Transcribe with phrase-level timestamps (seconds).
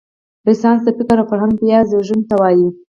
[0.47, 2.67] رنسانس د فکر او فرهنګ بیا زېږون ته وايي.